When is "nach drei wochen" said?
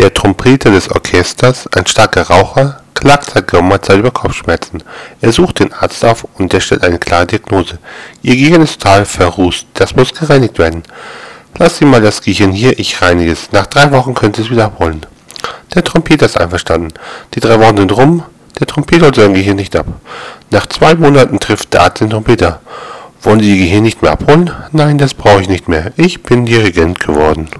13.52-14.14